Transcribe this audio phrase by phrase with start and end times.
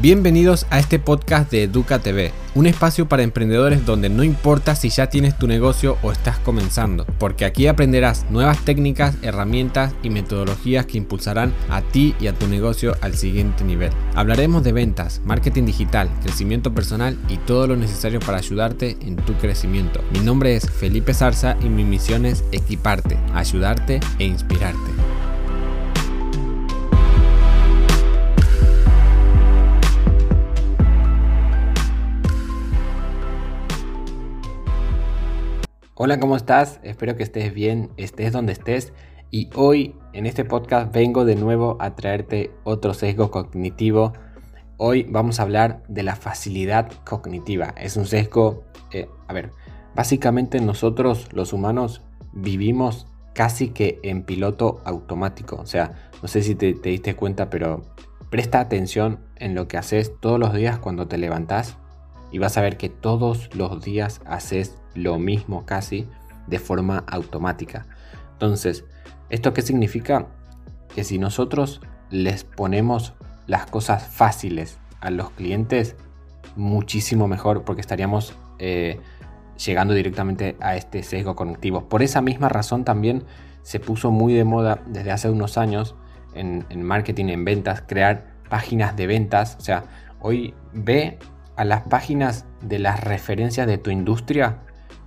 [0.00, 4.88] Bienvenidos a este podcast de Educa TV, un espacio para emprendedores donde no importa si
[4.90, 10.86] ya tienes tu negocio o estás comenzando, porque aquí aprenderás nuevas técnicas, herramientas y metodologías
[10.86, 13.92] que impulsarán a ti y a tu negocio al siguiente nivel.
[14.14, 19.34] Hablaremos de ventas, marketing digital, crecimiento personal y todo lo necesario para ayudarte en tu
[19.34, 20.00] crecimiento.
[20.12, 24.93] Mi nombre es Felipe Zarza y mi misión es equiparte, ayudarte e inspirarte.
[36.04, 36.80] Hola, ¿cómo estás?
[36.82, 38.92] Espero que estés bien, estés donde estés.
[39.30, 44.12] Y hoy en este podcast vengo de nuevo a traerte otro sesgo cognitivo.
[44.76, 47.72] Hoy vamos a hablar de la facilidad cognitiva.
[47.78, 49.52] Es un sesgo, eh, a ver,
[49.94, 52.02] básicamente nosotros los humanos
[52.34, 55.56] vivimos casi que en piloto automático.
[55.56, 57.80] O sea, no sé si te, te diste cuenta, pero
[58.28, 61.78] presta atención en lo que haces todos los días cuando te levantas
[62.34, 66.08] y vas a ver que todos los días haces lo mismo casi
[66.48, 67.86] de forma automática.
[68.32, 68.84] Entonces,
[69.30, 70.26] ¿esto qué significa?
[70.96, 73.12] Que si nosotros les ponemos
[73.46, 75.94] las cosas fáciles a los clientes,
[76.56, 78.98] muchísimo mejor porque estaríamos eh,
[79.64, 81.88] llegando directamente a este sesgo cognitivo.
[81.88, 83.22] Por esa misma razón también
[83.62, 85.94] se puso muy de moda desde hace unos años
[86.34, 89.56] en, en marketing, en ventas, crear páginas de ventas.
[89.56, 89.84] O sea,
[90.18, 91.20] hoy ve
[91.56, 94.58] a las páginas de las referencias de tu industria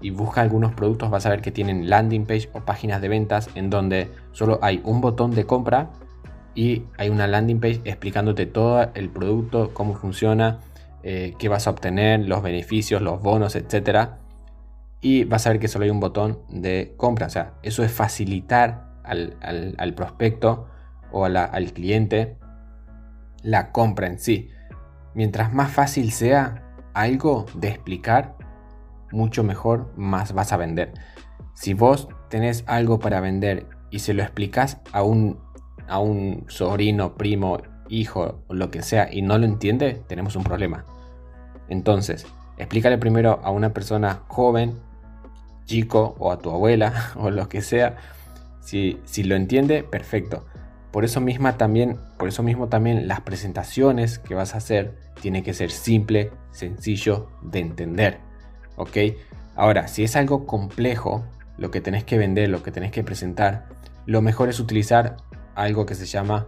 [0.00, 3.48] y busca algunos productos, vas a ver que tienen landing page o páginas de ventas
[3.54, 5.90] en donde solo hay un botón de compra
[6.54, 10.58] y hay una landing page explicándote todo el producto, cómo funciona,
[11.02, 14.10] eh, qué vas a obtener, los beneficios, los bonos, etc.
[15.00, 17.26] Y vas a ver que solo hay un botón de compra.
[17.26, 20.68] O sea, eso es facilitar al, prospecto
[21.10, 22.36] o al cliente
[23.42, 24.50] la compra en sí.
[25.14, 26.62] Mientras más fácil sea
[26.94, 28.36] algo de explicar,
[29.10, 30.92] mucho mejor más vas a vender.
[31.54, 35.38] Si vos tenés algo para vender y se lo explicas a un,
[35.86, 37.58] a un sobrino, primo,
[37.88, 40.84] hijo lo que sea y no lo entiende, tenemos un problema.
[41.68, 44.78] Entonces, explícale primero a una persona joven,
[45.66, 47.96] chico o a tu abuela o lo que sea.
[48.60, 50.46] Si, si lo entiende, perfecto.
[50.92, 55.42] Por eso, misma también, por eso mismo también las presentaciones que vas a hacer tienen
[55.42, 58.18] que ser simple, sencillo de entender.
[58.76, 58.96] ¿Ok?
[59.56, 61.24] Ahora, si es algo complejo,
[61.56, 63.68] lo que tenés que vender, lo que tenés que presentar,
[64.04, 65.16] lo mejor es utilizar
[65.54, 66.46] algo que se llama,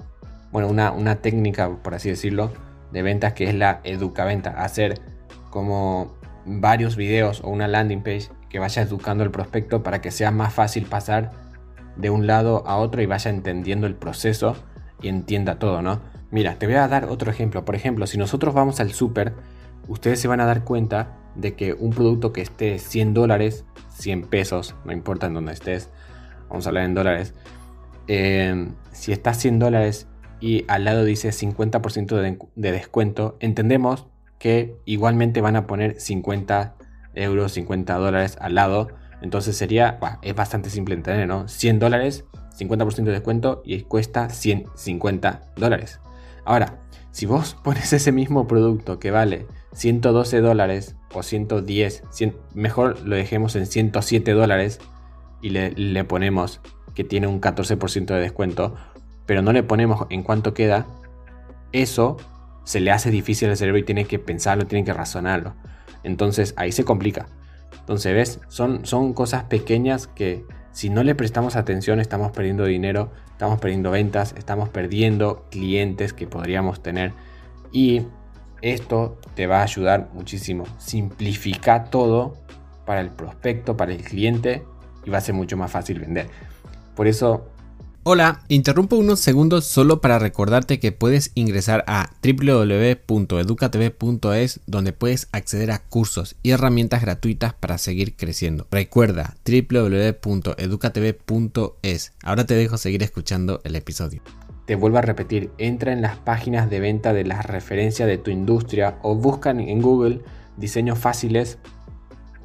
[0.52, 2.52] bueno, una, una técnica, por así decirlo,
[2.92, 4.50] de ventas que es la educaventa.
[4.50, 5.00] Hacer
[5.48, 10.30] como varios videos o una landing page que vaya educando al prospecto para que sea
[10.30, 11.32] más fácil pasar
[11.96, 14.56] de un lado a otro y vaya entendiendo el proceso
[15.00, 16.00] y entienda todo, ¿no?
[16.30, 17.64] Mira, te voy a dar otro ejemplo.
[17.64, 19.34] Por ejemplo, si nosotros vamos al súper,
[19.88, 24.22] ustedes se van a dar cuenta de que un producto que esté 100 dólares, 100
[24.22, 25.90] pesos, no importa en dónde estés,
[26.48, 27.34] vamos a hablar en dólares,
[28.08, 30.08] eh, si está 100 dólares
[30.40, 34.06] y al lado dice 50% de, de descuento, entendemos
[34.38, 36.74] que igualmente van a poner 50
[37.14, 38.88] euros, 50 dólares al lado
[39.24, 41.48] entonces sería, es bastante simple entender, ¿no?
[41.48, 42.26] 100 dólares,
[42.58, 45.98] 50% de descuento y cuesta 150 dólares.
[46.44, 46.80] Ahora,
[47.10, 52.02] si vos pones ese mismo producto que vale 112 dólares o 110,
[52.52, 54.78] mejor lo dejemos en 107 dólares
[55.40, 56.60] y le, ponemos
[56.94, 58.74] que tiene un 14% de descuento,
[59.24, 60.86] pero no le ponemos en cuánto queda,
[61.72, 62.18] eso
[62.64, 65.54] se le hace difícil al cerebro y tiene que pensarlo, tiene que razonarlo.
[66.02, 67.26] Entonces ahí se complica.
[67.84, 68.40] Entonces, ¿ves?
[68.48, 73.90] Son, son cosas pequeñas que si no le prestamos atención estamos perdiendo dinero, estamos perdiendo
[73.90, 77.12] ventas, estamos perdiendo clientes que podríamos tener.
[77.70, 78.06] Y
[78.62, 80.64] esto te va a ayudar muchísimo.
[80.78, 82.34] Simplifica todo
[82.86, 84.64] para el prospecto, para el cliente
[85.04, 86.28] y va a ser mucho más fácil vender.
[86.96, 87.50] Por eso
[88.06, 95.70] Hola, interrumpo unos segundos solo para recordarte que puedes ingresar a www.educatv.es donde puedes acceder
[95.70, 98.66] a cursos y herramientas gratuitas para seguir creciendo.
[98.70, 102.12] Recuerda www.educatv.es.
[102.22, 104.20] Ahora te dejo seguir escuchando el episodio.
[104.66, 108.30] Te vuelvo a repetir, entra en las páginas de venta de las referencias de tu
[108.30, 110.20] industria o buscan en Google
[110.58, 111.56] diseños fáciles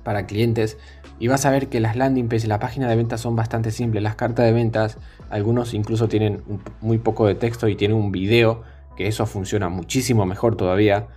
[0.06, 0.78] para clientes
[1.20, 4.02] y vas a ver que las landing pages la página de ventas son bastante simples.
[4.02, 4.98] Las cartas de ventas,
[5.30, 6.42] algunos incluso tienen
[6.80, 8.64] muy poco de texto y tienen un video,
[8.96, 11.08] que eso funciona muchísimo mejor todavía.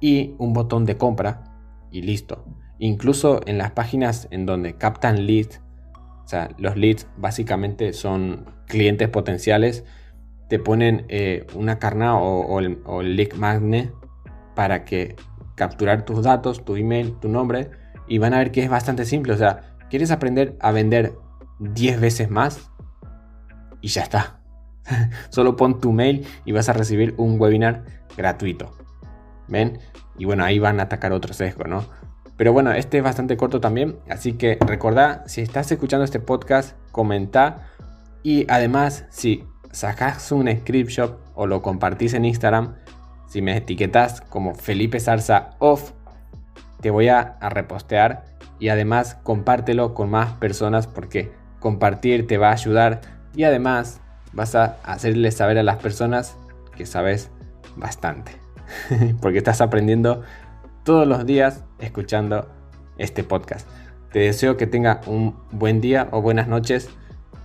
[0.00, 1.44] Y un botón de compra
[1.90, 2.44] y listo.
[2.78, 5.60] Incluso en las páginas en donde captan leads,
[6.24, 9.84] o sea, los leads básicamente son clientes potenciales,
[10.48, 13.92] te ponen eh, una carna o, el, lead magnet
[14.54, 15.16] para que
[15.54, 17.70] capturar tus datos, tu email, tu nombre
[18.08, 19.32] y van a ver que es bastante simple.
[19.32, 21.14] O sea, ¿quieres aprender a vender
[21.60, 22.70] 10 veces más?
[23.80, 24.40] Y ya está.
[25.30, 27.84] Solo pon tu mail y vas a recibir un webinar
[28.16, 28.76] gratuito.
[29.48, 29.78] ¿Ven?
[30.18, 31.84] Y bueno, ahí van a atacar otro sesgo, ¿no?
[32.36, 36.76] Pero bueno, este es bastante corto también, así que recordá, si estás escuchando este podcast,
[36.92, 37.66] comenta
[38.22, 42.76] y además si sacas un screenshot o lo compartís en Instagram,
[43.26, 45.92] si me etiquetas como Felipe Zarza Off,
[46.80, 48.24] te voy a, repostear
[48.58, 53.00] y además compártelo con más personas porque compartir te va a ayudar
[53.34, 54.00] y además
[54.32, 56.36] vas a hacerle saber a las personas
[56.76, 57.30] que sabes
[57.76, 58.32] bastante.
[59.20, 60.22] porque estás aprendiendo
[60.84, 62.48] todos los días escuchando
[62.98, 63.66] este podcast.
[64.12, 66.88] Te deseo que tenga un buen día o buenas noches.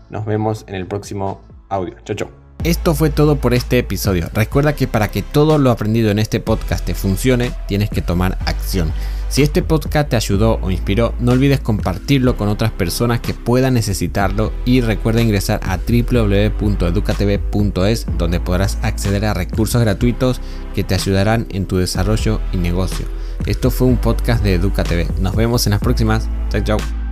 [0.10, 1.96] Nos vemos en el próximo audio.
[2.04, 2.43] Chau, chau.
[2.64, 4.30] Esto fue todo por este episodio.
[4.34, 8.38] Recuerda que para que todo lo aprendido en este podcast te funcione, tienes que tomar
[8.46, 8.94] acción.
[9.28, 13.74] Si este podcast te ayudó o inspiró, no olvides compartirlo con otras personas que puedan
[13.74, 20.40] necesitarlo y recuerda ingresar a www.educatv.es donde podrás acceder a recursos gratuitos
[20.74, 23.08] que te ayudarán en tu desarrollo y negocio.
[23.46, 25.20] Esto fue un podcast de EducaTV.
[25.20, 26.30] Nos vemos en las próximas.
[26.50, 27.03] Chao, chao.